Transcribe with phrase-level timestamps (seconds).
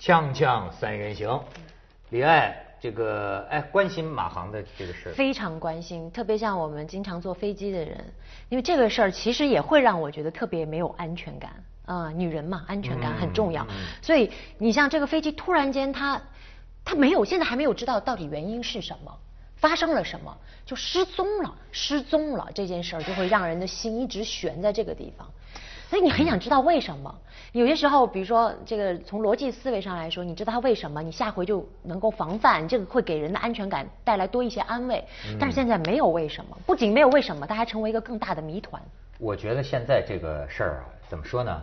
[0.00, 1.38] 锵锵三人行，
[2.08, 8.02] 李艾这个哎关心马航的这个事，非常关心，特别像我们经常坐飞机的人，
[8.48, 11.52] 因为这个事儿其实也会让我觉得特别没有安全感
[11.84, 13.66] 啊、女人嘛，安全感很重要。
[14.00, 16.22] 所以你像这个飞机突然间它
[16.82, 19.14] 它没有，现在还没有知道到底原因是什么。
[19.56, 20.34] 发生了什么？
[20.64, 25.30] 就失踪了，失踪了这件事儿就会让人的心一直悬在这个地方，
[25.90, 27.12] 所以你很想知道为什么。
[27.50, 35.04] 有些时候，比如说这个从逻辑思维上来说，你知道它为什么，你下回就能够防范，这个会给人的安全感带来多一些安慰。
[35.36, 38.80] 但是现在没有为什么，不仅没有为什么，它还成为一个更大的谜团。
[39.18, 41.62] 我觉得现在这个事儿啊，怎么说呢？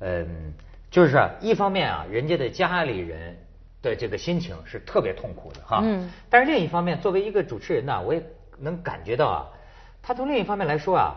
[0.00, 0.52] 嗯，
[0.90, 3.34] 就是啊，一方面啊，人家的家里人
[3.80, 5.80] 的这个心情是特别痛苦的哈。
[5.82, 6.10] 嗯。
[6.28, 8.22] 但是另一方面，作为一个主持人呢，我也
[8.58, 9.48] 能感觉到啊，
[10.02, 11.16] 他从另一方面来说啊，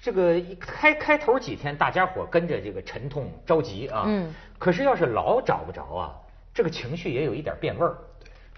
[0.00, 4.04] 这个一开开头几天大家伙跟着这个沉痛着急啊。
[4.06, 4.32] 嗯。
[4.58, 6.14] 可是要是老找不着啊，
[6.52, 7.96] 这个情绪也有一点变味儿。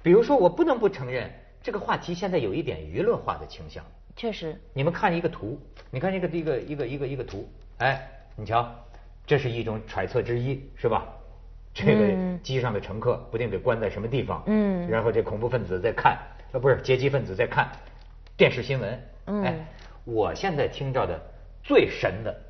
[0.03, 1.31] 比如说，我不能不承认，
[1.63, 3.85] 这个话题现在有一点娱乐化的倾向。
[4.17, 5.61] 确实，你们看一个图，
[5.91, 7.47] 你看这个一个一个一个一个图，
[7.79, 8.67] 哎，你瞧，
[9.27, 11.07] 这是一种揣测之一，是吧？
[11.73, 16.19] 这个嗯机上的乘客不定得关在什么地方，嗯然后这恐怖分子在看，
[16.53, 17.71] 呃，不是劫机分子在看
[18.37, 19.55] 电视新闻，嗯哎，
[20.05, 21.21] 我现在听到的
[21.63, 22.41] 最神的，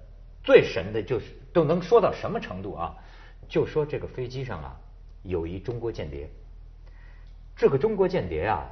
[0.42, 2.96] 最神的就是都能说到什么程度啊？
[3.48, 4.80] 就说这个飞机上啊
[5.22, 6.28] 有一中国间谍，
[7.56, 8.64] 这个中国间谍啊，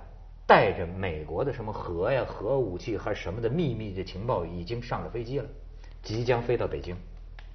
[0.47, 5.47] 带着美国的什么核呀、核武器还是什么的秘密的情报，已经上了飞机了，
[6.03, 6.97] 即将飞到北京。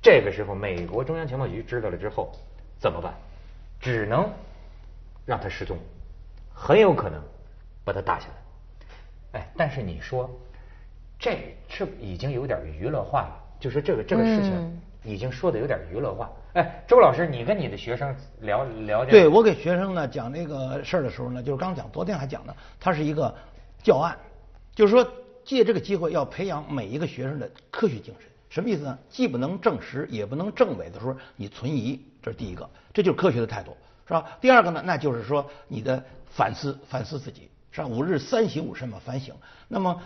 [0.01, 2.31] 这个时候，美国中央情报局知道了之后，
[2.77, 3.13] 怎么办？
[3.79, 4.29] 只能
[5.25, 5.77] 让他失踪，
[6.53, 7.21] 很有可能
[7.85, 9.39] 把他打下来。
[9.39, 10.29] 哎，但是你说，
[11.23, 16.29] 这是已经有点娱乐化了，就是这个这个事情嗯已经说的有点娱乐化。
[16.51, 23.33] 哎，周老师，你跟你的学生聊聊这个对我给学生呢讲这个事儿的时候呢，就是刚讲，昨天还讲呢，它是一个
[23.81, 24.17] 教案，
[24.75, 25.07] 就是说
[25.45, 28.29] 借这个机会要培养每一个学生的科学精神。
[28.49, 28.99] 什么意思呢？
[29.09, 34.25] 既不能证实，也不能证伪的时候，你存疑，这是第一个，这就是科学的态度，是吧？
[34.41, 37.87] 第二个呢，那就是说你的反思，反思自己，是吧？
[37.87, 39.33] 五日三省吾身嘛，反省。
[39.69, 40.01] 那么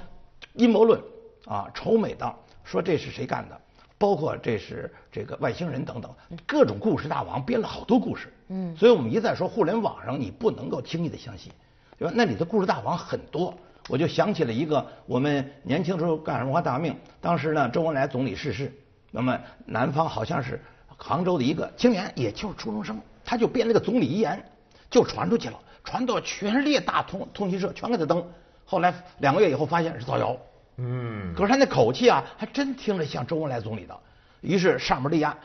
[0.58, 1.00] 阴谋论
[1.46, 3.58] 啊，仇美的，说这是谁干的？
[4.00, 6.14] 包括这是这个外星人等等，
[6.46, 8.32] 各种故事大王编了好多故事。
[8.50, 11.52] 嗯，所以我们一再说，互联网上你不能够轻易的相信，
[11.98, 12.14] 对吧？
[12.16, 13.54] 那里的故事大王很多。
[13.90, 18.72] 我就想起了一个，我们年轻时候干文化大革命，当时呢，周恩来总理逝世，
[19.12, 20.62] 那么南方好像是
[20.98, 24.44] 杭州的一个青年，也就是初中生，他就编了个总理遗言，
[24.92, 28.24] 就传出去了，传到全列大通通讯社全给他登。
[28.66, 30.38] 后来两个月以后发现是造谣。
[30.78, 34.00] 嗯，可是他那口气啊，还真听着像周恩来总理的。
[34.42, 35.36] 于是上面立案，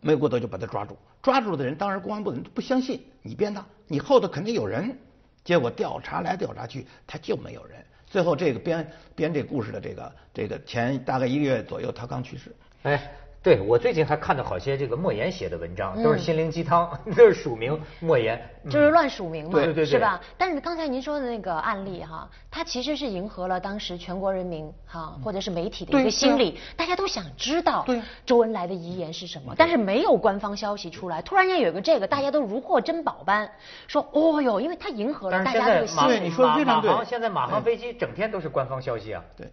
[0.00, 0.96] 没过多久把他抓住。
[1.22, 4.96] 抓住的人，当然公安部的人都不相信你编的，你后头肯定有人。
[5.44, 7.84] 结果调查来调查去，他就没有人。
[8.06, 12.54] 最后这个编编这故事的这个这个前大概一个月左右，他刚去世。
[12.82, 13.12] 哎，
[13.46, 18.36] 对我最近还看到好些这个莫言写的文章，都是嗯心灵鸡汤， 都是署名莫言。
[18.64, 20.20] 嗯就是乱署名嘛，对对对是吧？
[20.36, 33.48] 但是刚才您说的那个案例哈，它其实是迎合了当时全国人民哈或者是媒体的一个心理，大家都想知道对周恩来的遗言是什么，但是没有官方消息出来，突然间有个这个，大家都如获珍宝般
[33.86, 36.30] 说，哦哟，因为它迎合了大家这个心在马对你。
[36.32, 39.22] 说的非常对马航现在马航飞机整天都是官方消息啊。
[39.36, 39.48] 对。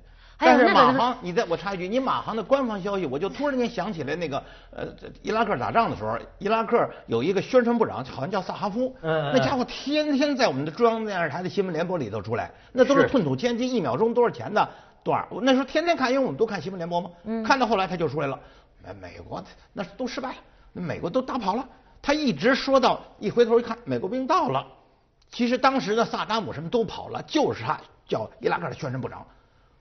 [0.46, 4.88] 但是那个马航，你再我插一句，你马航的官方消息，我就突然间想起来那个呃，
[5.22, 13.08] 伊拉克打仗的时候，伊拉克有一个宣传部长，好像叫萨哈夫，那家伙天天在我们的中央电视台的新闻联播里头出来，那都是是。
[13.10, 14.68] 寸土千金，一秒钟多少钱的
[15.04, 17.10] 多少，那时候天天看，因为我们都看新闻联播嘛，
[17.46, 18.40] 看到后来他就出来了，
[18.84, 19.44] 美美国
[19.74, 20.36] 那都失败了，
[20.74, 21.68] 那美国都打跑了，
[22.02, 24.66] 他一直说到一回头一看，美国兵到了。
[25.32, 29.26] 其实当时的萨达姆什么都跑了，就是他叫伊拉克的宣传部长，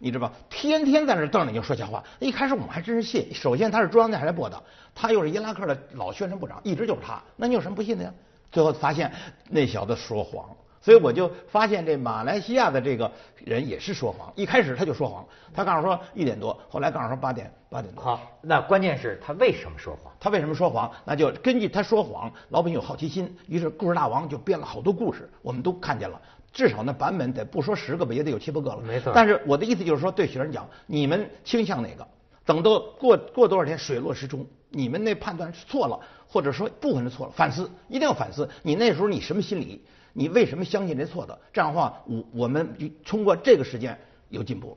[0.04, 0.34] 你知道吧？
[0.50, 2.02] 天天在那瞪着你说瞎话。
[2.18, 4.60] 一开始我们还真是信，首先他是中央电视台播的，
[4.96, 8.12] 他又是伊拉克的老宣传部长，一直就是他，那你有什么不信的呀？
[8.50, 9.12] 最后发现
[9.48, 10.44] 那小子说谎，
[10.80, 13.08] 所以我就发现这马来西亚的这个
[13.44, 14.32] 人也是说谎。
[14.34, 18.02] 一开始他就说谎，他告诉说一点多，后来告诉说八点八点多。
[18.02, 20.12] 好，那关键是他为什么说谎？
[20.18, 20.90] 他为什么说谎？
[21.04, 26.20] 那就根据他说谎，老百姓有好奇心，于是故事大王就编了好多故事，我们都看见了。
[26.52, 28.80] 至少那版本得不说十个吧，也得有七八个了。
[28.80, 32.06] 没错但是我的意思就是说，对学生讲，你们倾向哪个？
[32.44, 38.48] 等到过过多少天水落石出，你们那判断是错了，或者说部分是错了，反思一定要反思。
[38.62, 39.82] 你那时候你什么心理？
[40.12, 41.38] 你为什么相信这错的？
[41.52, 44.76] 这样的话，我我们就通过这个事件有进步。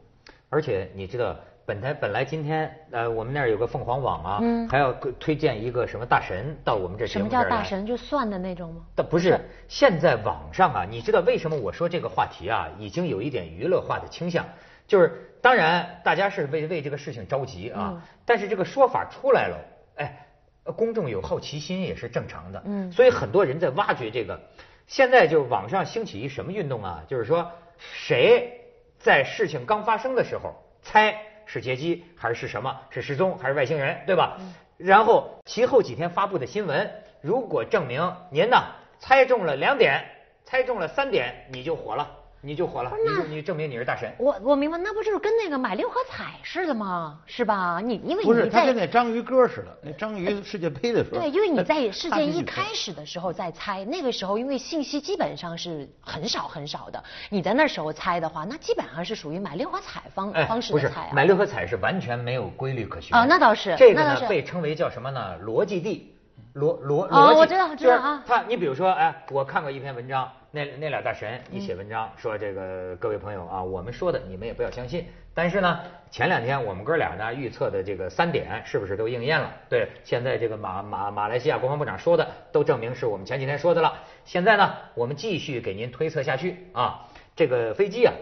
[0.49, 7.27] 而且你知道，本台本来今天呃，我们那儿有个凤凰网啊，嗯还要推荐一个什么大神到我们这节什么。
[7.27, 7.85] 叫大神？
[7.85, 8.83] 就算的那种吗？
[8.93, 14.45] 但不是，现在网上啊，你知道为什么我说这个话题啊，已经有一点娱乐化的倾向？
[14.85, 19.57] 就是当然大家是为为这个事情着急啊，嗯但是这个说法出来了，
[19.95, 20.27] 哎，
[20.65, 22.61] 呃公众有好奇心也是正常的。
[22.65, 24.39] 嗯所以很多人在挖掘这个。
[24.85, 27.03] 现在就网上兴起一什么运动啊？
[27.07, 28.61] 就是说谁
[28.99, 30.53] 在事情刚发生的时候
[30.83, 32.81] 猜是劫机还是什么？
[32.89, 34.03] 是失踪还是外星人？
[34.05, 34.37] 对吧？
[34.77, 38.57] 然后其后几天发布的新闻，如果证明您呢
[38.99, 40.05] 猜中了两点，
[40.43, 42.09] 猜中了三点，你就火了，
[42.45, 44.13] 你就火了，你就你证明你是大神。
[44.19, 47.19] 我我明白，那不就是跟那个买六合彩似的吗？
[47.25, 47.81] 是吧？
[47.83, 61.09] 你因为不是，他跟那章鱼哥似的，那章鱼世界杯的时候，对，因为你在事件一开始的时候在猜，那个时候因为信息基本上是很少很少的，你在那时候猜的话，那基本上是属于买六合彩方方式哎不是的猜啊。
[61.13, 65.35] 买六合彩是完全没有规律可循啊那倒是这个呢被称为叫什么呢？
[65.43, 66.14] 逻辑地。
[66.55, 75.05] 逻逻哦逻辑，我知道知道啊就是他，你比如说，哎，我看过一篇文章，那那俩大神嗯一写文章说这个各位朋友啊，我们说的你们也不要相信。
[75.33, 79.51] 但是呢，前两天我们哥俩呢预测的这个三点是不是都应验了？
[79.69, 83.93] 对，现在这个马马马来西亚国防部长说的都证明是我们前几天说的了。
[84.23, 87.05] 现在呢，我们继续给您推测下去啊，
[87.35, 88.13] 这个飞机啊，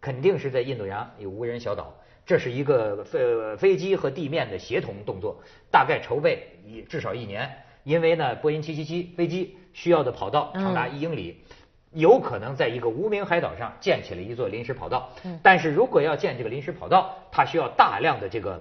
[0.00, 1.94] 肯定是在印度洋有无人小岛。
[2.26, 5.40] 这是一个飞飞机和地面的协同动作，
[5.70, 7.48] 大概筹备一至少一年。
[7.86, 11.40] 因为呢，波音777飞机需要的跑道长达一英里，
[11.92, 15.08] 有可能在一个无名海岛上建起了一座临时跑道。
[15.40, 18.60] 但是如果要建这个临时跑道，它需要大量的这个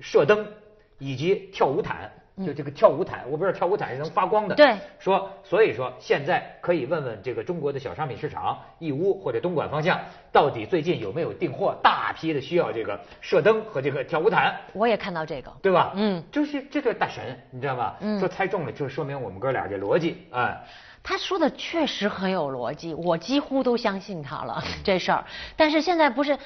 [0.00, 0.46] 射灯
[0.96, 2.10] 以及跳舞毯。
[2.46, 4.54] 就这个跳舞毯，我不知道跳舞毯是能发光的。
[4.54, 10.00] 对说，所以说现在可以问问这个中国的小商品市场，义乌或者东莞方向，
[10.32, 15.52] 到底最近有没有订货，大批的需要这个射灯和这个跳舞毯，我也看到这个。
[15.60, 15.92] 对吧？
[15.94, 17.96] 嗯，就是这个大神，你知道吧？
[18.00, 20.58] 嗯说猜中了，就说明我们哥俩这逻辑，哎，
[21.02, 25.24] 他说的确实很有逻辑，我几乎都相信他了这事儿。
[25.56, 26.38] 但是现在不是，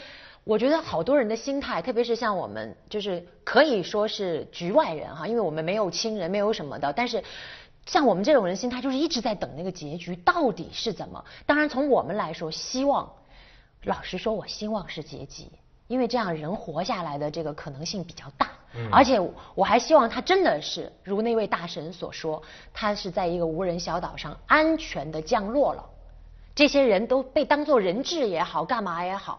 [0.47, 7.23] 我觉得好多人的心态，特别是像我们，就是可以说是局外人哈，因为我们没有亲人，没有什么的，但是。
[7.87, 11.25] 像我们这种人心态，就是一直在等那个结局到底是怎么。
[11.47, 13.09] 当然，从我们来说，希望，
[13.85, 15.45] 老实说，我希望是结局，
[15.87, 18.51] 因为这样人活下来的这个可能性比较大。
[18.75, 19.21] 嗯而且
[19.55, 22.43] 我还希望他真的是如那位大神所说，
[22.75, 25.89] 他是在一个无人小岛上安全的降落了，
[26.57, 29.39] 这些人都被当做人质也好，干嘛也好，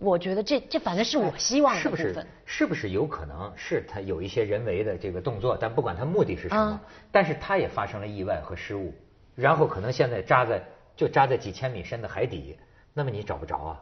[0.00, 2.26] 我觉得这这反正是我希望的是不是。？
[2.44, 6.78] 是不是有可能是他有一些人为的这个动作，但不管他目的是什么嗯，
[7.12, 8.92] 但是他也发生了意外和失误，
[9.34, 10.62] 然后可能现在扎在
[10.96, 12.58] 就扎在几千米深的海底，
[12.92, 13.80] 那么你找不着啊。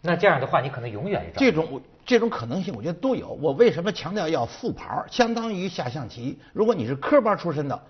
[0.00, 1.50] 那这样的话，你可能永远也找不着。
[1.50, 3.30] 这种这种可能性，我觉得都有。
[3.42, 5.04] 我为什么强调要复盘？
[5.10, 6.38] 相当于下象棋。
[6.52, 7.82] 如果你是科班出身的，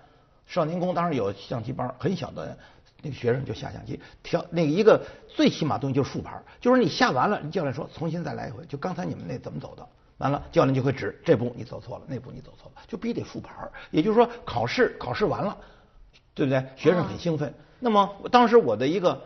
[0.47, 2.57] 少年宫当然有象棋班，很小的
[3.01, 3.99] 那个学生就下象棋。
[4.23, 9.87] 调那个一个最起码东西就是复盘儿，就是你下完了，教练说重新再来一回，就刚才你们那怎么走的。
[10.17, 13.71] 完了，教练就会指这步你走错了，那步你走错了，就必须得复盘儿。
[13.89, 15.57] 也就是说，考试考试完了，
[16.33, 16.61] 对不对？
[16.75, 17.53] 学生很兴奋。
[17.79, 19.21] 那么当时我的一个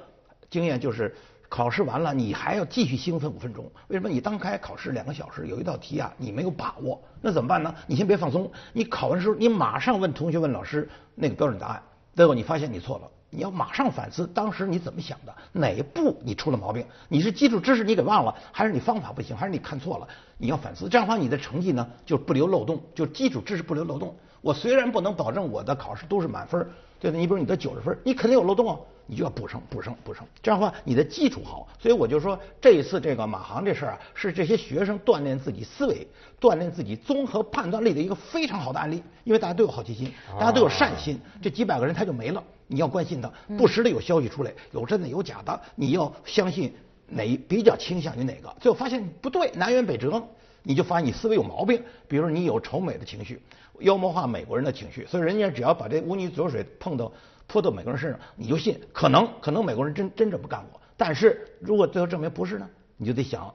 [0.52, 1.16] 经验就是，
[1.50, 3.72] 考试完了你还要继续兴奋五分钟。
[3.88, 4.08] 为什么？
[4.08, 7.74] 你当开考试两个小时，有一道题啊你没有把握，那怎么办呢？
[7.88, 11.82] 你先别放松，你考完时候你马上问同学问老师那个标准答案，
[12.16, 13.10] 最后你发现你错了。
[13.36, 16.86] 你要马上反思当时你怎么想的，哪一步你出了毛病？
[17.08, 20.08] 你是基础知识你给忘了，还是你方法不行，还是你看错了？
[20.38, 24.16] 你要反思，这样的话你的成绩呢就不留漏洞，就基础知识不留漏洞。
[24.42, 26.68] 我虽然不能保证我的考试都是满分儿，
[27.00, 27.22] 对不对？
[27.22, 30.28] 你比如你得九十分儿，你肯定有漏洞啊，你就要补上、补上、补上。
[30.42, 31.68] 这样的话，你的基础好。
[31.80, 36.06] 所以我就说，这一次这个马航这事儿啊，是这些学生锻炼自己思维、
[36.42, 39.02] 锻炼自己综合判断力的一个非常好的案例。
[39.24, 42.44] 因为大家都有好奇心，大家都有善心，这几百个人他就没了。
[42.68, 46.74] 你要关心他，不时的有消息出来，有真的有假的，你要相信
[47.08, 48.56] 哪比较倾向于哪个。
[48.60, 50.24] 最后发现不对，南辕北辙。
[50.66, 53.38] 你就发现你思维有毛病，比如你有仇美的情绪，
[53.80, 57.12] 妖魔化美国人的情绪，所以人家只要把这污泥浊水碰到
[57.48, 63.54] 泼到美国人身上，你就信，可能可能美国人真真这么干过，但是如果最后证明不是呢，你就得想，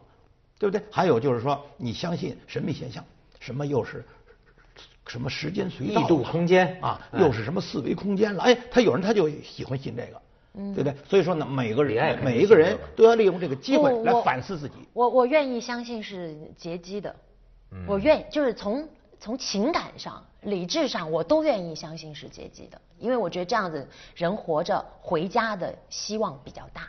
[0.59, 0.85] 对不对？
[0.91, 3.03] 还有就是说，你相信神秘现象，
[3.41, 4.05] 什么又是
[5.09, 8.45] 什么时间隧道了、异度空间啊，哎又是什么四维空间了？
[8.45, 10.21] 哎，他有人他就喜欢信这个。
[10.75, 10.93] 对不对？
[11.09, 14.75] 所以说呢，每个人每一个人都要利用这个机会来反思自己。
[14.93, 17.15] 我我愿意相信是劫机的，
[17.71, 18.89] 嗯我愿就是从
[19.21, 23.87] 从情感上、理智上，我都愿意相信是劫机的，因为我觉得这样子
[24.17, 26.89] 人活着回家的希望比较大。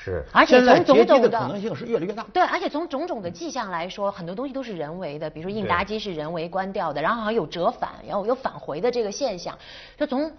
[0.00, 2.24] 是而且从种种的可能性是越来越大。
[2.32, 9.58] 对，而且从种种的迹象来说，很多东西都是人为的，比如说应答机是人为关掉的，然后好像有折返，然后有返回的这个现象。
[9.96, 10.30] 就从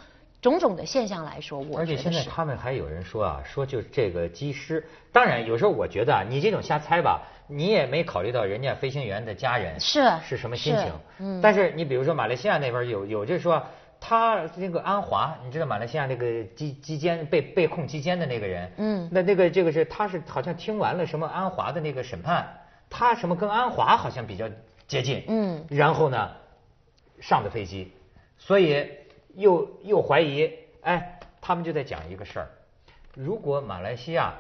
[0.42, 2.24] 种种的现象来说，我而且现在。
[2.24, 10.86] 他们还有人说啊，说就这个机师，当然有时候我觉得啊，你这种瞎猜吧，你也没考虑到人家飞行员的家人是是什么心情。
[11.20, 13.62] 嗯但是你比如说马来西亚那边有有就是说。
[14.00, 19.10] 他那个安华，你知道马来西亚那个击击奸被被控击奸的那个人，嗯。
[19.12, 22.48] 那那个这个是他是好像听完了什么安华的那个审判，
[22.90, 24.50] 他什么跟安华好像比较
[24.88, 25.66] 接近，嗯。
[25.70, 26.32] 然后呢
[27.20, 27.92] 上的飞机，
[28.38, 28.90] 所以
[29.36, 30.50] 又又怀疑，
[30.82, 32.48] 哎，他们就在讲一个事儿，
[33.14, 34.34] 如果马来西亚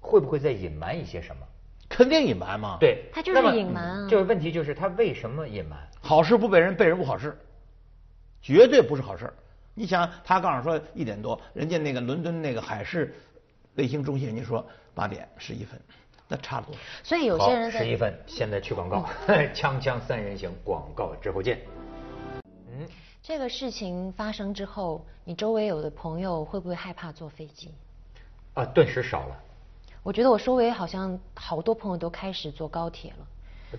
[0.00, 1.46] 会不会在隐瞒一些什么？
[1.88, 4.08] 肯定隐瞒嘛。，对，他就是那么隐瞒啊。
[4.08, 5.78] 就是问题就是他为什么隐瞒？
[6.00, 7.38] 好事不被人，被人不好事，
[8.46, 9.34] 绝对不是好事儿。
[9.74, 13.12] 你想，他告诉说一点多，人家那个伦敦那个海事
[13.74, 15.80] 卫星中心，人家说八点十一分，
[16.28, 16.78] 那差不多。
[17.02, 21.58] 所以有些人在十一分，现在去广告， 锵锵三人行，广告之后见。
[22.68, 22.86] 嗯，
[23.20, 27.74] 这个事情发生之后，你周围有的朋友会不会害怕坐飞机？
[28.54, 29.36] 啊，顿时少了。
[30.04, 33.26] 我觉得我周围好像好多朋友都开始坐高铁了，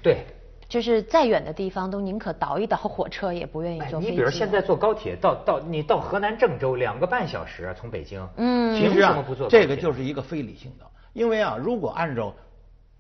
[0.03, 0.25] 对，
[0.67, 4.11] 就是再远的地方都宁可倒一倒火车，也不愿意哎坐飞机。
[4.11, 8.27] 你比如现在坐高铁到到你到河南郑州两个半小时啊，从北京。
[8.35, 12.33] 嗯其实啊这个就是一个非理性的，因为啊，如果按照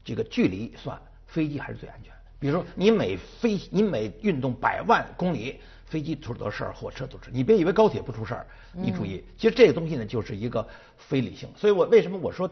[0.03, 2.13] 这个距离算，飞机还是最安全。
[2.39, 7.33] 比如说，你每飞，你每运动百万公里，飞机出多事儿，火车出事儿。
[7.33, 10.65] 你别以为高铁不出事儿，你注意，其实这个东西呢，就是一个
[10.97, 11.49] 非理性。
[11.55, 12.47] 所以我为什么我说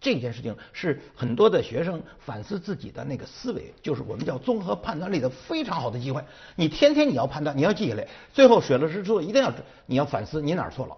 [0.00, 6.24] 这件事情是很多的学生反思自己的那个思维，就是我们叫综合判断力的非常好的机会。
[6.56, 9.52] 你天天你要判断，你要记下来，最后水落石出，一定要
[9.86, 10.96] 你要反思你哪儿错了。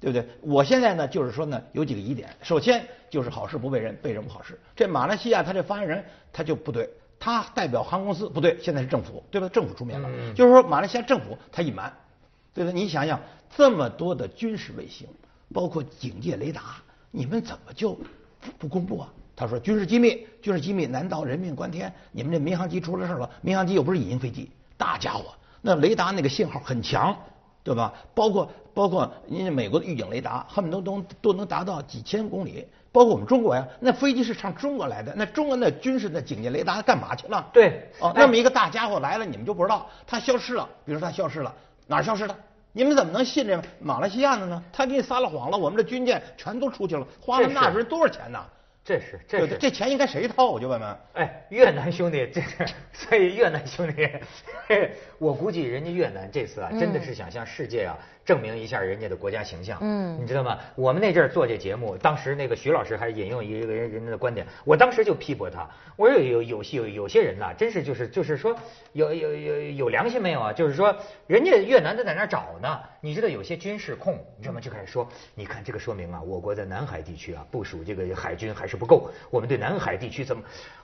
[0.00, 0.24] 对不对？
[0.42, 2.32] 我现在呢，就是说呢，有几个疑点。
[2.40, 4.56] 首先就是好事不被人，被人不好事。
[4.76, 9.48] 这马来西亚他这发言人他就不对，他代表航空公司不对，现在是政府，对吧？
[9.48, 11.92] 政府出面了，嗯就是说马来西亚政府他隐瞒，
[12.54, 12.80] 对不对？
[12.80, 13.20] 你想想，
[13.56, 15.08] 这么多的军事卫星，
[15.52, 16.76] 包括警戒雷达，
[17.10, 17.98] 你们怎么就
[18.40, 19.08] 不不公布啊？
[19.36, 21.92] 他说军事机密，军事机密，难道人命关天？
[22.12, 23.30] 你们这民航机出了事儿了？
[23.42, 27.16] 民航机又不是隐形飞机，大家伙，那雷达那个信号很强。
[27.64, 27.92] 对吧？
[28.14, 32.66] 包括包括人家美国的预警雷达，恨不得都都能达到几千公里。
[32.90, 37.46] 包括我们中国呀，那飞机是上中国来的，那中国那军事的警戒雷达干嘛去了？
[37.52, 40.66] 对哦，哎那么一个大家伙来了，你们就不知道，它消失了。
[40.86, 41.54] 比如说他消失了，
[41.86, 42.34] 哪儿消失的？
[42.78, 44.62] 你们怎么能信这马来西亚的呢？
[44.72, 48.38] 他给你撒了谎了，我们的军舰全都出去了，花了纳税人多少钱呢？
[48.84, 50.46] 这是这这钱应该谁掏？
[50.46, 50.96] 我就问问。
[51.14, 54.08] 哎，越南兄弟，这是所以越南兄弟，
[54.68, 59.78] 嘿我估计人家越南这次啊，真的是想向世界啊证明一下人家的国家形象。
[59.80, 60.58] 嗯你知道吗？
[60.74, 65.66] 我们那阵儿做这节目，当时那个徐老师还引用一个人人家的观点，我当时就批驳他，
[65.96, 68.54] 我说有有有有有些人呐，真是就是就是说
[68.92, 70.52] 有有有有良心没有啊？
[70.52, 70.94] 就是说
[71.26, 74.60] 人家越南都在那儿找呢，你知道有些军事控，你知道吗？
[74.60, 80.42] 就开始说，你看这个说明啊，我国在南海地区啊部署这个海军还是不够，我们对南海地区怎么？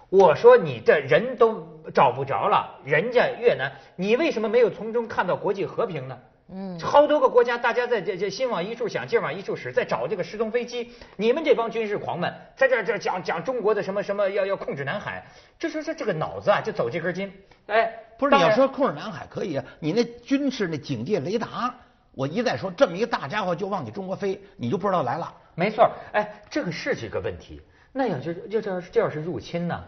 [0.08, 6.18] 我说你这人都找不着了，人家越南，你为什么没有从中看到国际和平呢？
[6.52, 10.92] 嗯好多个国家，大家在这这心往一处想，劲往一处使，在找这个失踪飞机。
[11.16, 15.24] 你们这帮军事狂们，在这儿这儿讲讲中国的什么什么要要控制南海，
[15.58, 17.32] 这说这这个脑子啊就走这根筋。
[17.66, 21.74] 哎，不是你要说控制南海可以啊，你那军事那警戒雷达，
[22.12, 25.32] 我一再说这么一个大家伙就往你中国飞，你就不知道来了。
[25.54, 27.62] 没错，哎，这个是这个问题。
[27.90, 29.82] 那要就就这要是这要是入侵呢？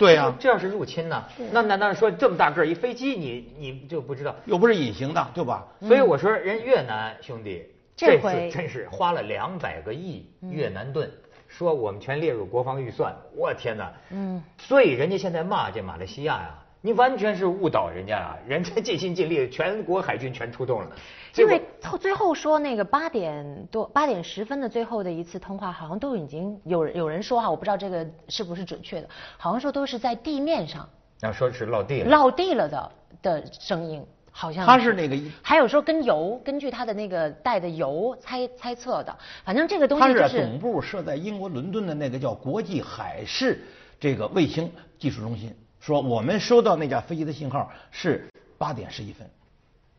[0.00, 1.22] 对呀这要是入侵呢？
[1.52, 4.34] 那难道说这么大个儿一飞机，你你就不知道？
[4.46, 5.66] 又不是隐形的，对吧？
[5.82, 11.10] 所以我说，人越南兄弟这次真是花了两百个亿越南盾，
[11.46, 13.92] 说我们全列入国防预算，我天哪！
[14.08, 18.38] 嗯，所以人家现在骂这马来西亚呀，你完全是误导人家啊！
[18.46, 20.90] 人家尽心尽力，全国海军全出动了，
[21.36, 30.88] 因为后最后说那个八点多八点十分的最后的一次通话，好像都已经有人有人说哈，我不知道这个是不是准确的，好像说都是在地面上
[31.20, 43.60] 然后说是落地了，落地了的的声音，好像他是那个还有说跟油，根据他的那个带的油猜猜测的，反正这个东它西就是总部设在英国伦敦的那个叫国际海事
[43.98, 49.28] 这个卫星技术中心，说我们收到那架飞机的信号是八点十一分，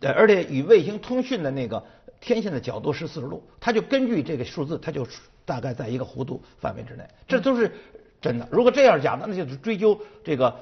[0.02, 1.84] 呃，而且与卫星通讯的那个
[2.20, 5.08] 天线的角度是四十度，它就根据这个数字，它就
[5.44, 7.72] 大概在一个弧度范围之内，这都是
[8.22, 8.48] 真的。
[8.52, 10.56] 如果这样讲的，那就是追究这个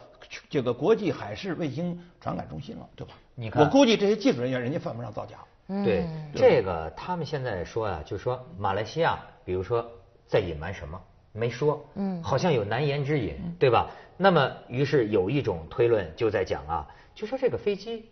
[0.49, 3.13] 这个国际海事卫星传感中心了，对吧？
[3.35, 5.37] 你看我估计这些技术人员人家犯不上造假。
[5.85, 9.85] 对嗯这个，他们现在说啊、就说马来西亚，比如说
[10.25, 10.99] 在隐瞒什么？
[11.31, 13.89] 没说，嗯，好像有难言之隐，对吧？
[14.17, 18.09] 那么，于是有一种推论就在讲啊，就说这个飞机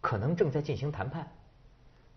[0.00, 1.28] 可能正在进行谈判。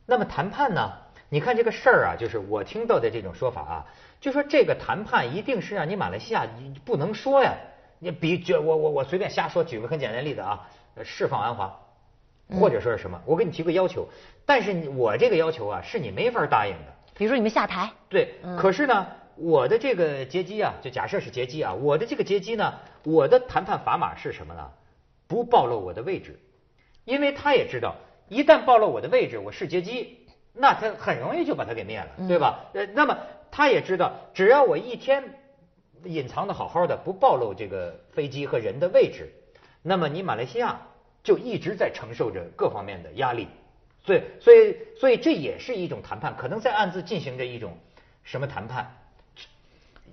[0.05, 0.91] 那么谈判呢？
[1.29, 3.85] 你看这个事儿啊，就是我听到的这种说法啊，
[4.21, 7.53] 就说这个谈判一定是让你马来西亚你不能说呀。
[7.99, 10.67] 你比举我我我随便瞎说，举个很简单的例子啊，
[11.03, 11.79] 释放安华，
[12.59, 14.07] 或者说是什么，我给你提个要求，
[14.45, 16.93] 但是我这个要求啊，是你没法答应的。
[17.15, 17.89] 比如说你们下台。
[18.09, 22.73] 对，可是呢，我的这个劫机啊，就假设是劫机啊，我的这个劫机呢，
[23.03, 24.71] 我的谈判砝码是什么呢？
[25.27, 26.39] 不暴露我的位置，
[27.05, 27.95] 因为他也知道，
[28.29, 30.19] 一旦暴露我的位置，我是劫机。
[30.53, 32.65] 那他很容易就把他给灭了，对吧？
[32.73, 33.17] 呃，那么
[33.49, 35.23] 他也知道，只要我一天
[36.03, 39.33] 隐藏的好好的，不暴露这个飞机和人的位置，
[39.81, 40.79] 那么你马来西亚
[41.23, 43.47] 就一直在承受着各方面的压力。
[44.05, 47.75] 所以，所以，所以这也是一种谈判，可能在暗自进行着一种
[48.21, 48.95] 什么谈判。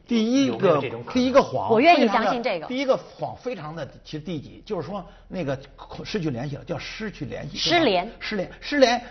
[0.06, 0.80] 第一个，
[1.12, 2.66] 第一个谎，我愿意相信这个。
[2.66, 5.58] 第一个谎非常的其实低级，就是说那个
[6.04, 9.02] 失去联系了，叫失去联系，失联，失联，失联。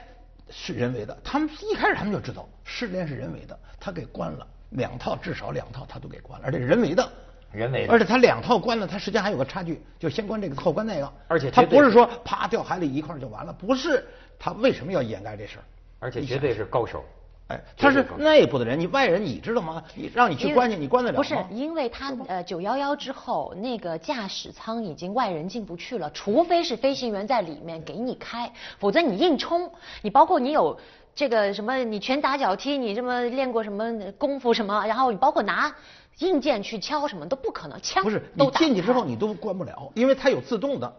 [0.51, 7.07] 是人为的，他们一开始他们就知道失联是人为的，他给关了两套，至少两套他都给关了，而且人为的，
[7.51, 14.03] 人为的，而且他两套关了，他实际上还有个差距，就先关这个后关那个，而且他不是说啪掉海里一块就完了，不是，
[14.39, 15.63] 他为什么要掩盖这事儿？
[15.99, 17.05] 而且绝对是高手。
[17.49, 19.83] 哎，他是内部的人，你外人你知道吗？
[19.95, 21.23] 你让你去关去，你关得了吗？
[21.23, 29.71] 不是，因为他呃九幺幺之后，那个驾驶舱已经外人进不去了，除非是飞行员在里面给你开，否则你硬冲，
[30.03, 30.79] 你包括你有
[31.15, 35.75] 这个什么，你拳打脚踢，你这么练过什么功夫什么，然后你包括拿
[36.19, 40.93] 硬件去敲什么都不可能，枪不是你进去之后你都关不了，因为它有自动的，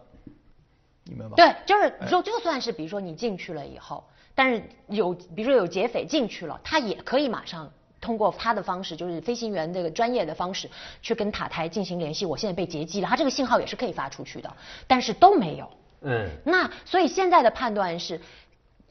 [1.05, 1.35] 你明白吗？
[1.37, 4.03] 对，就是说就算是比如说你进去了以后。
[4.35, 7.71] 但是有，比如说有劫匪进去了，他也可以马上
[8.01, 10.71] 通过他的方式，就是飞行员这个专业的方式，
[11.03, 12.25] 去跟塔台进行联系。
[12.25, 15.71] 我现在被劫机了，他这个信号也是可以发出去的，但是都没有。
[16.03, 16.29] 嗯。
[16.45, 18.21] 那所以现在的判断是，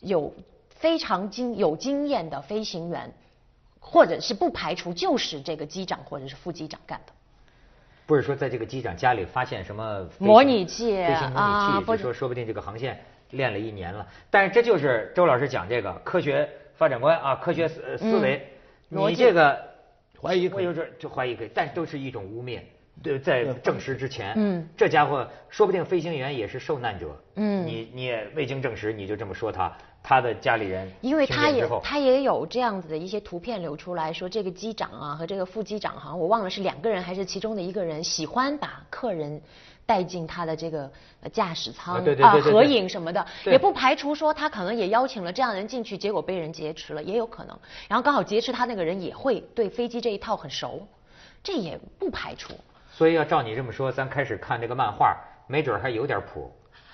[0.02, 0.32] 有
[0.70, 3.12] 非常经有经验的飞行员，
[3.80, 7.14] 或者是不排除就是这个机长或者是副机长干的。
[8.06, 13.00] 不是说在这个机长家里发现什么模拟器飞行模拟器，就说说不定这个航线。
[13.32, 18.48] 练了一年了，但是这就是周老师讲这个科学发展观啊，科学思思维。
[18.88, 19.60] 你这个
[20.20, 22.60] 怀疑，我有这就怀疑可以，但都是一种污蔑。
[23.02, 27.16] 对，在证实之前，嗯，这家伙说不定飞行员也是受难者。
[27.36, 29.72] 嗯，你你也未经证实，你就这么说他，
[30.04, 30.92] 他的家里人。
[31.00, 39.42] 因为他也他也有这样子的一些图片流出来说，这个机长啊和这个副机长好像，我忘了是两个人还是其中的一个人喜欢把客人。
[39.90, 40.88] 带进他的这个
[41.34, 47.60] 驾驶舱啊，合影什么的，也不排除说他可能也邀请了这样人进去，结果被人劫持了，也有可能。
[47.88, 50.88] 然后刚好劫持他那个人也会对飞机这一套很熟，
[51.44, 52.54] 这也不排除。
[52.92, 56.52] 所以要照你这么说，咱开始看这个漫画，没准还有点谱。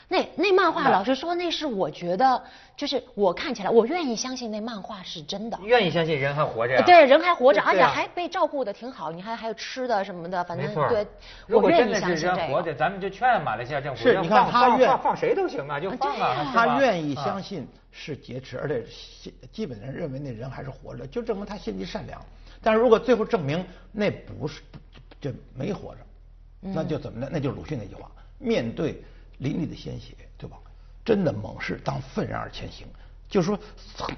[0.07, 2.43] 那那漫画，老实说，那是我觉得，
[2.77, 5.57] 就是我看起来，我愿意相信那漫画是真的。
[5.63, 6.79] 愿意相信人还活着。
[6.83, 9.11] 对，人还活着，而且还被照顾的挺好。
[9.11, 11.07] 你还还有吃的什么的，反正对。
[11.47, 16.51] 我愿意相信这人活着，咱们就劝马来西亚政府，是，你看他愿放谁都行啊，就放啊。
[16.53, 22.21] 他愿意相信是劫持，而且基本上认为那人还是活着，就证明他心地善良。
[22.61, 24.61] 但是如果最后证明那不是，
[25.19, 26.01] 就没活着，
[26.61, 27.27] 那就怎么的？
[27.31, 29.03] 那就是鲁迅那句话：面对。
[29.39, 30.57] 淋漓的鲜血，对吧？
[31.03, 32.87] 真的猛士当愤然而前行，
[33.29, 33.59] 就是说，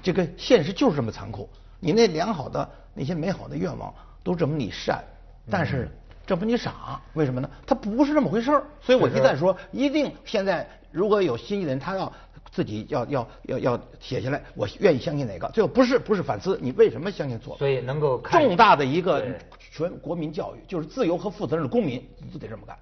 [0.02, 1.48] 这个现实就是这么残酷。
[1.80, 5.04] 你那良好的那些美好的愿望都证明你善，
[5.50, 5.88] 但是
[6.26, 7.00] 证明你傻。
[7.12, 7.50] 为什么呢？
[7.66, 8.64] 他不是这么回事儿。
[8.80, 12.10] 所以我一再说，一定现在如果有新的人，他要
[12.50, 15.48] 自己要要要要写下来，我愿意相信哪个？
[15.50, 17.56] 最后不是不是反思，你为什么相信错？
[17.58, 19.24] 所以能够重大的一个
[19.60, 22.74] 全国民教育，就是自由和负责任的公民，你就得这么干。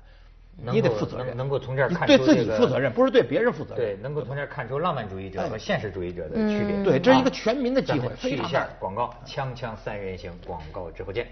[0.56, 3.84] 你得负责任，能够从这儿看出对自己负责任，不是对别人负责任。
[3.84, 6.82] 对，能够从这儿看出浪漫主义者和现实主义者的区别。
[6.82, 8.10] 对，这是一个全民的机会。
[8.16, 11.26] 去一下广告，锵锵三人行，广告之后见。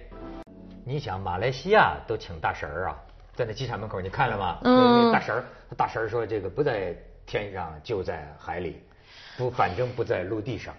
[0.84, 2.96] 你想，马来西亚都请大神儿啊，
[3.34, 4.58] 在那机场门口，你看了吗？
[4.62, 5.10] 嗯。
[5.10, 8.82] 大神儿，大神儿说：“这个不在天上，就在海里，
[9.38, 10.74] 不，反正不在陆地上。”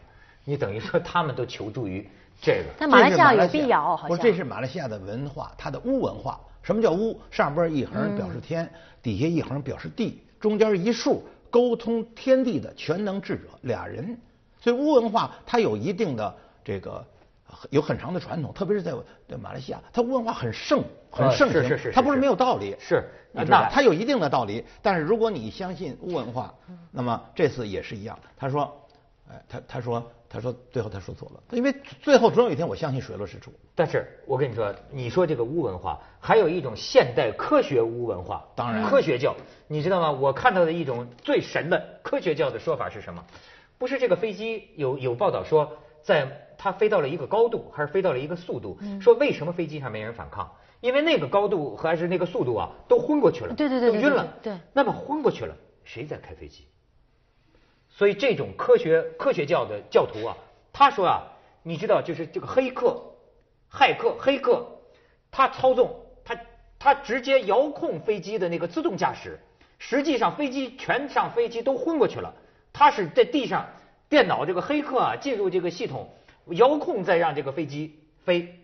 [0.45, 2.07] 你等于说他们都求助于
[2.39, 2.65] 这个。
[2.77, 4.15] 在马来西亚有必要，好像。
[4.15, 6.39] 不，这是马来西亚的文化，它的巫文化。
[6.65, 7.21] 什么叫巫？
[7.29, 8.67] 上边一横表示天，
[9.03, 14.17] 底下一横表示地，中间一竖沟通天地的全能智者俩人。
[14.59, 17.05] 所以巫文化它有一定的这个
[17.69, 18.91] 有很长的传统，特别是在
[19.27, 21.61] 对马来西亚，它巫文化很盛很盛行。
[21.61, 22.75] 是是是，它不是没有道理。
[22.79, 24.65] 是，那它有一定的道理。
[24.81, 26.51] 但是如果你相信巫文化，
[26.89, 28.17] 那么这次也是一样。
[28.35, 28.75] 他说，
[29.29, 30.11] 哎，他他说。
[30.35, 33.53] 他说最后他说错了，因为最后总有一天我相信水落石出。
[33.73, 39.33] 但是我跟你说，你说这个巫文化，还有一种现代科学巫文化，当然科学教，
[39.69, 40.11] 你知道吗？
[40.11, 43.23] 我看到的一种最神的科学教的说法是什么？
[43.77, 48.77] 不是这个飞机有有报道说，在它飞到了一个高度，还是飞到了一个速度？
[48.99, 50.51] 说为什么飞机上没人反抗？
[50.81, 54.27] 因为那个高度还是那个速度啊，都昏过去了，对对对对都晕了。
[54.43, 56.65] 对对那么昏过去了，谁在开飞机？
[57.97, 60.35] 所以这种科学科学教的教徒啊，
[60.73, 61.23] 他说啊，
[61.63, 63.01] 你知道，就是这个黑客、
[63.71, 64.67] 骇客、黑客，
[65.31, 66.37] 他操纵他
[66.77, 69.39] 他直接遥控飞机的那个自动驾驶，
[69.79, 72.33] 实际上飞机全上飞机都昏过去了，
[72.73, 73.65] 他是在地上
[74.09, 76.09] 电脑这个黑客啊进入这个系统
[76.47, 78.59] 遥控，再让这个飞机飞，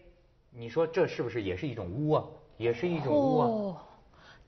[0.50, 2.26] 你说这是不是也是一种污啊？
[2.58, 3.82] 也是一种污啊？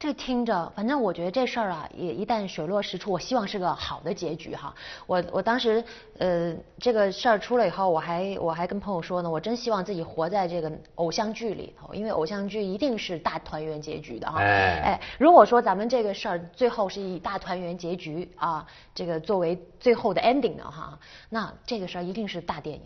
[0.03, 4.75] 哦，这听着，反正我觉得这事儿啊，也一旦水落石出，我希望是个好的结局哈。
[5.07, 5.81] 我我当时
[6.17, 14.39] 呃这个事儿出了以后，我还我还跟朋友说呢，我真希望自己活在这个偶像剧里头，因为偶像剧一定是大团圆结局的哈。
[14.39, 22.83] 哎哎，如果说咱们这个事儿最后是以大团圆结局啊，这个作为最后的 ending 的哈，那这个事儿一定是大电影，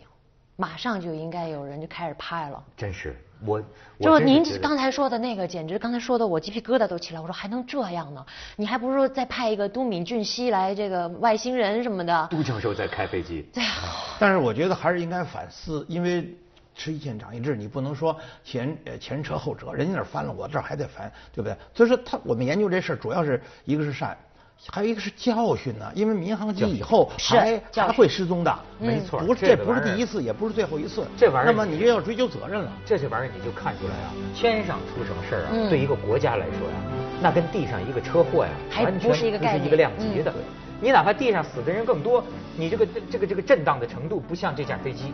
[0.60, 2.60] 马上就应该有人就开始拍了。
[2.76, 3.16] 真是
[3.46, 3.62] 我，
[3.96, 7.20] 我就是您刚才说的那个，简直刚才说的我鸡皮疙瘩都起来。
[7.20, 8.26] 我说还能这样呢？
[8.56, 12.26] 你还不如说再派一个都敏俊熙来这个外星人什么的。
[12.28, 13.48] 都教授在开飞机。
[13.54, 13.70] 对呀，
[14.18, 16.36] 但是我觉得还是应该反思，因为
[16.74, 21.56] 吃一堑长一智，你不能说前呃前车后辙，人家那儿翻了，我这儿还得翻，对不对？
[21.72, 24.18] 所以说他我们研究这事儿，主要是一个是善。
[24.66, 32.72] 还有一个是教训呢，因为民航机以后是还还会失踪的，没错不是这不是第一次，也不是最后一次，这玩意儿那么你就要追究责任了。
[32.84, 36.76] 这些玩意儿你就看出来啊，天上出什么事儿啊，嗯对一个国家来说呀，
[37.22, 40.42] 那跟地上一个车祸呀，还完全不是一个概念不是一个量级的嗯。
[40.80, 42.22] 你哪怕地上死的人更多，
[42.56, 45.12] 你这个这这个这个震荡的程度不像这架飞机。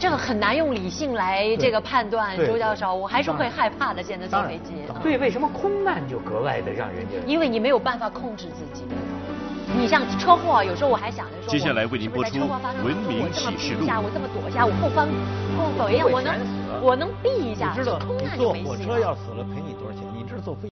[0.00, 4.02] 这个很难用理性来这个判断，周教授，我还是会害怕的。
[4.02, 7.16] 现在坐飞机，对，为什么空难就格外的让人家？
[7.26, 8.86] 因为你没有办法控制自己。
[9.78, 12.38] 你像车祸，有时候我还想着说，接下来为您播出
[12.82, 15.06] 文明启示录下，我这么躲一下，我后方
[15.58, 16.34] 后走一下，我能
[16.82, 20.02] 我能避一下，你知道空你难就没戏坐火车要死了赔你多少钱？
[20.16, 20.66] 你知道坐飞